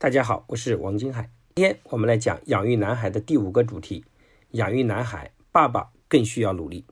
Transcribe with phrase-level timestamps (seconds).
[0.00, 1.28] 大家好，我是王金海。
[1.56, 4.04] 今天我们来讲养育男孩的第五个主题：
[4.52, 6.86] 养育男孩，爸爸更需要努力。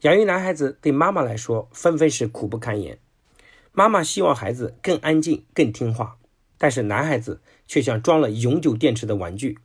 [0.00, 2.98] 养育男孩子对妈妈来说，分分是苦不堪言。
[3.70, 6.18] 妈妈希望孩子更安静、更听话，
[6.58, 9.60] 但是男孩子却像装了永久电池的玩具，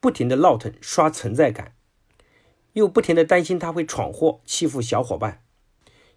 [0.00, 1.74] 不停的闹腾、刷存在感，
[2.72, 5.42] 又不停的担心他会闯祸、欺负小伙伴。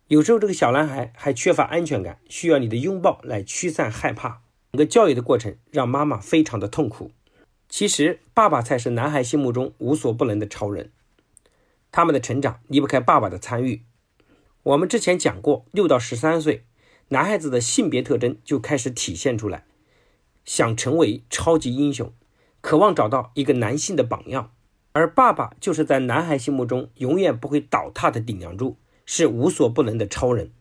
[0.07, 4.45] 有时候这个小男孩还缺乏安全感，需要你的拥抱来驱散害怕。
[4.76, 7.12] 整个教育的过程让妈妈非常的痛苦。
[7.70, 10.92] 其实，爸爸才是男孩心目中无所不能的超人。
[11.93, 13.84] 他们的成长离不开爸爸的参与。
[14.64, 16.65] 我们之前讲过，六到十三岁，
[17.07, 19.64] 男孩子的性别特征就开始体现出来，
[20.43, 22.12] 想成为超级英雄，
[22.60, 24.51] 渴望找到一个男性的榜样。
[24.92, 30.51] 而爸爸就是在男孩心目中永远不会倒塌的顶梁柱，是无所不能的超人。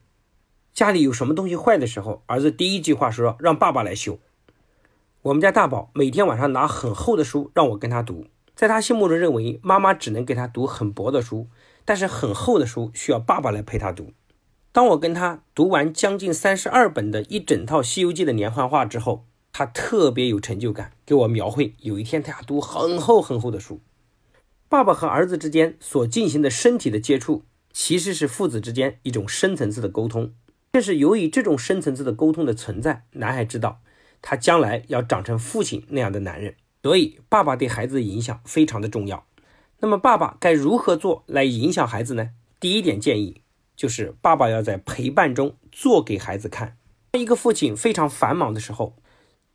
[0.75, 4.19] 家里有什么东西坏的时候，儿子第一句话说：“让爸爸来修。”
[5.23, 11.47] 我们家大宝每天晚上拿很厚的书让我跟他读，在他心目中认为妈妈只能给他读很薄的书，
[11.85, 14.13] 但是很厚的书需要爸爸来陪他读。
[14.73, 23.81] 当我跟他读完将近三十二本的一整套《西游记》的连环画之后，他特别有成就感，给我描绘有一天他要读很厚很厚的书。
[24.69, 30.33] 爸爸和儿子之间所进行的身体的接触，其实是父子之间一种深层次的沟通。
[30.75, 33.81] 正是由于这种深层次的沟通的存在，男孩知道
[34.21, 39.25] 他将来要长成父亲那样的男人，所以爸爸对孩子的影响非常的重要。
[39.79, 42.31] 那么爸爸该如何做来影响孩子呢？
[42.59, 43.41] 第一点建议
[43.77, 46.77] 就是爸爸要在陪伴中做给孩子看。
[47.13, 48.97] 当一个父亲非常繁忙的时候，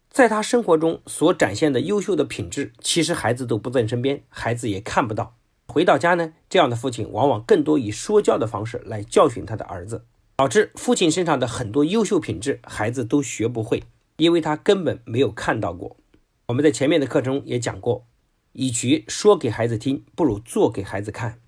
[0.09, 5.35] 在他生活中所展现的优秀的品质，其实孩子都不在身边，孩子也看不到。
[5.67, 10.05] 回到家呢，这样的父亲往往更多以说教的方式来教训他的儿子。
[10.39, 13.83] 导致父亲身上的很多优秀品质，孩子都学不会，
[14.15, 15.97] 因为他根本没有看到过。
[16.45, 18.05] 我们在前面的课中也讲过，
[18.53, 21.41] 与其说给孩子听，不如做给孩子看。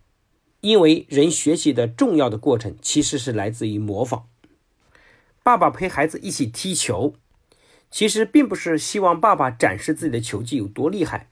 [0.59, 4.27] 因为人学习的重要的过程，其实是来自于模仿。
[5.41, 7.13] 爸爸陪孩子一起踢球，
[7.89, 11.29] 其实并不是希望爸爸展示自己的球技有多厉害，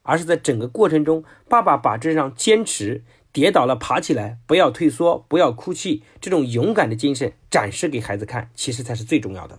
[0.00, 3.04] 而是在整个过程中，爸爸把这样坚持。
[3.32, 9.58] 跌倒了，爬起来，不要退缩，不要哭泣，这种勇敢的精神展示给孩子看，其实才是最重要的。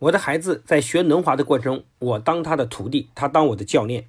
[0.00, 4.06] 我的孩子在学轮滑的过程中，我当他的徒弟，他当我的教练，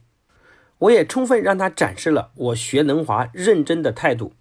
[0.79, 4.33] 我也充分让他展示了我学轮滑认真的态度。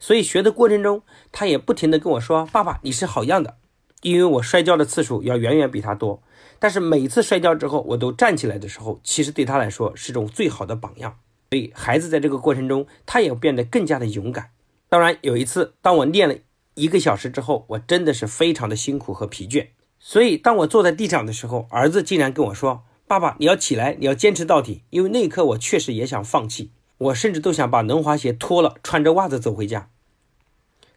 [0.00, 3.56] 所以学的过程中，他也不停的跟我说：“爸爸，你是好样的。”
[4.02, 6.20] 因为我摔跤的次数要远远比他多，
[6.58, 11.16] 但是每次摔跤之后，我都站起来的时候，其实对他来说是种最好的榜样。
[11.52, 14.52] 所以，孩子在这个过程中，他也变得更加的勇敢。
[14.88, 16.36] 当然，有一次，当我练了
[16.72, 19.66] 一个小时之后，我真的是非常的辛苦和疲倦。
[19.98, 29.90] 所以，当我坐在地上的时候，儿子竟然跟我说：“爸爸，你要起来，你要坚持到底。”因为那一刻，我确实也想放弃，我甚至都想把轮滑鞋脱了，穿着袜子走回家。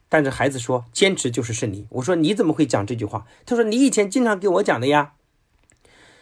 [0.07, 5.15] 但是孩子说：“坚持就是胜利。”我说：“你怎么会讲这句话？”他说：“你以前经常给我讲的呀。”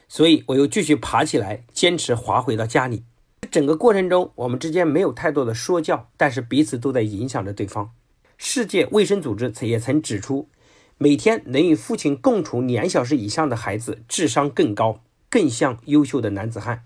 [0.09, 3.03] 所以，我又继续爬起来，坚持滑回到家里。
[3.43, 7.91] 整个过程中，我们之间没有太多的说教，但是彼此都在影响着对方。
[8.37, 10.49] 世界卫生组织也曾指出，
[10.97, 16.83] 每天能与父亲共处两小时以上的孩子，智商更高，更像优秀的男子汉。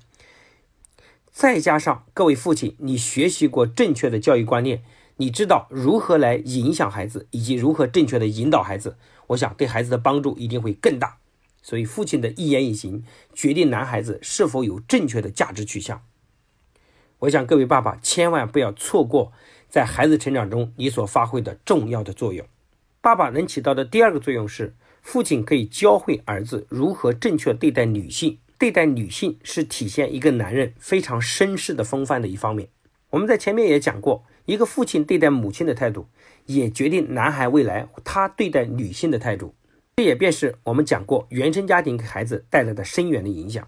[1.31, 4.83] 再加上各位父亲，你学习过正确的教育观念，
[5.17, 8.97] 你知道如何来影响孩子，以及如何正确的引导孩子，
[9.27, 11.17] 我想对孩子的帮助一定会更大。
[11.61, 13.03] 所以，父亲的一言一行，
[13.33, 16.01] 决定男孩子是否有正确的价值取向。
[17.19, 19.31] 我想各位爸爸千万不要错过
[19.67, 22.45] 在孩子成长中你所发挥的重要的作用。
[23.01, 28.37] 爸爸能起到的第二个作用是，父亲可以教会儿子如何正确对待女性。
[28.59, 32.69] 对待女性是体现一个男人非常绅士的风范的一方面。
[33.11, 36.07] 我们在前面也讲过，一个父亲对待母亲的态度，
[36.47, 39.53] 也决定男孩未来他对待女性的态度。
[39.95, 43.67] 这也便是我们讲过原生家庭给孩子带来的深远的影响。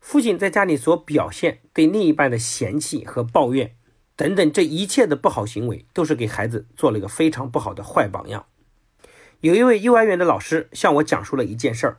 [0.00, 3.74] 父亲在家里所表现对另一半的嫌弃和抱怨
[4.16, 8.46] 等等，这一切的不好行为，都是给孩子做了一个非常不好的坏榜样。
[9.40, 11.98] 有一位幼儿园的老师向我讲述了一件事儿：，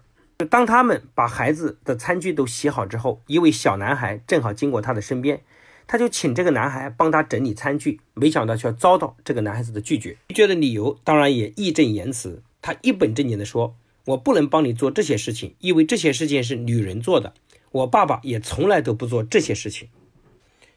[0.49, 5.41] 当他们把孩子的餐具都洗好之后，一位小男孩正好经过他的身边，
[5.87, 10.17] 他就请这个男孩帮他整理餐具，没想到却遭到这个男孩子的拒绝。
[10.27, 13.75] 拒绝的理由当然也义正言辞，他一本正经地说
[14.07, 17.33] ：“我不能帮你做这些事情，因为这些事情是女人做的。”
[17.71, 19.89] 我爸爸也从来都不做这些事情，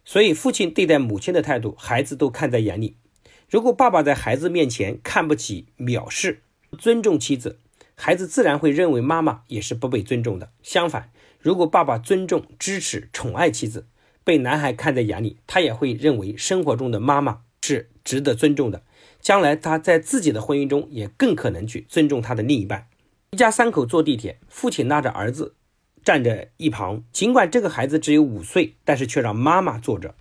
[0.04, 2.96] 所以父亲对待母亲的态度，孩子都看在眼里。
[3.48, 6.42] 如果爸爸在孩子面前看不起、藐视、
[6.78, 7.58] 尊重妻子，
[7.94, 10.50] 孩子自然会认为妈妈也是不被尊重的。
[10.62, 13.86] 相反，如果爸爸尊重、支持、宠爱妻子，
[14.24, 18.82] 被男孩看在眼里，他也会认为生活中的妈妈是值得尊重的。
[19.20, 22.88] 将来他在自己的婚姻中也更可能去尊重他的另一半。
[23.30, 25.54] 一家三口坐地铁，父亲拉着儿子
[26.04, 30.14] 站在一旁，尽管这个孩子只有五岁，但是却让妈妈坐着，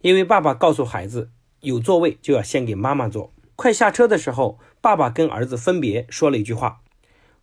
[0.00, 1.30] 因为爸爸告诉孩子
[1.60, 3.32] 有座位就要先给妈妈坐。
[3.56, 6.80] 快下车的时候，爸爸跟儿子分别说了一句话：“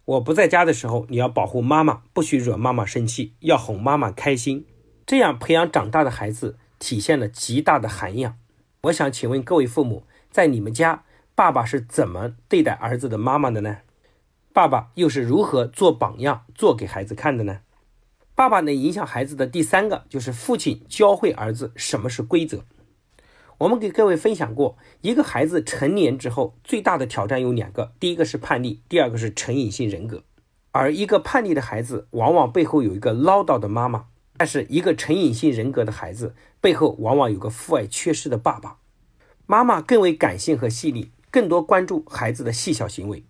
[0.05, 4.65] 我不在家的时候，你要保护妈妈，不许惹妈妈生气，要哄妈妈开心。”
[5.05, 8.37] 这样培养长大的孩子体现了极大的涵养。
[8.83, 10.03] 我想请问各位父母。
[10.29, 11.03] 在你们家，
[11.35, 13.77] 爸爸是怎么对待儿子的妈妈的呢？
[14.53, 17.61] 爸爸又是如何做榜样做给孩子看的呢？
[18.35, 22.63] 爸爸能影响孩子的第三个就是父亲教会儿子什么是规则。
[23.57, 30.23] 我们给各位分享过，一个孩子成年之后最大的挑战有两个，第一个是叛逆，第二个是成瘾性人格。
[30.71, 34.05] 而一个叛逆的孩子往往背后有一个唠叨的妈妈，
[34.37, 38.77] 但是一个成瘾性人格的孩子背后往往有个父爱缺失的爸爸。
[39.47, 43.23] 妈妈更为感性和细腻，更多关注孩子的细小行为，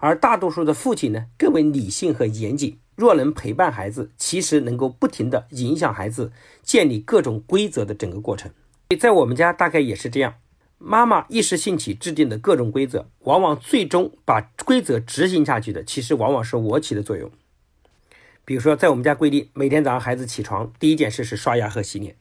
[0.00, 2.78] 而大多数的父亲呢，更为理性和严谨。
[2.96, 6.32] 若能陪伴孩子，其实能够不停地影响孩子
[6.62, 8.50] 建立各种规则的整个过程。
[8.98, 10.34] 在我们家大概也是这样，
[10.76, 17.30] 妈妈一时兴起制定的各种规则，往往最终把规则执行下去的，其实往往是我起的作用。
[18.44, 22.16] 比如说，在我们家规定，每天早上孩子起床第一件事是刷牙和洗脸。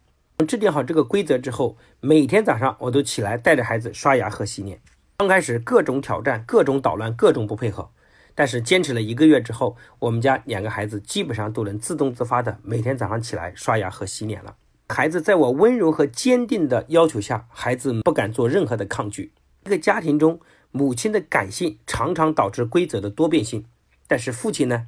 [0.47, 4.79] 制定好这个规则之后，每天早上我都起来带着孩子刷牙和洗脸。
[5.19, 7.91] 刚开始各种挑战、各种捣乱、各种不配合，
[8.33, 14.55] 但是坚持了一个月之后，我们家两个孩子基本上都能自动自发的每天早上起来刷牙和洗脸了。
[14.87, 19.33] 孩子在我温柔和坚定的要求下，孩子不敢做任何的抗拒。
[19.65, 20.39] 一个家庭中，
[20.71, 23.65] 母亲的感性常常导致规则的多变性，
[24.07, 24.87] 但是父亲呢，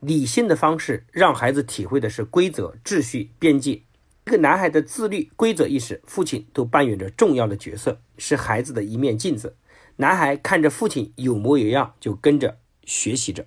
[0.00, 3.82] 理性的方式让孩子体会的是规则、秩序、边界。
[4.30, 9.56] 一个男孩的自律、规则意识，父亲都扮演着重要的角色，是孩子的一面镜子。
[9.96, 13.44] 男孩看着父亲有模有样，就跟着学习着。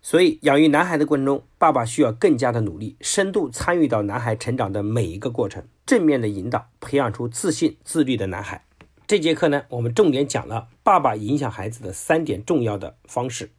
[0.00, 8.64] 所以，养育男孩的过程中，爸爸需要更加的努力，深度参与到男孩成长的每一个过程，正面的引导，培养出自信、自律的男孩。
[9.06, 13.50] 这节课呢，我们重点讲了爸爸影响孩子的三点重要的方式。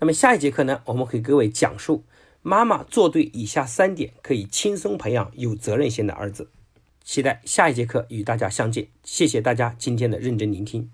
[0.00, 2.02] 那么下一节课呢，我们给各位讲述。
[2.42, 6.50] 妈妈做对以下三点，可以轻松培养有责任心的儿子。
[7.04, 8.88] 期待下一节课与大家相见。
[9.04, 10.90] 谢谢大家今天的认真聆听。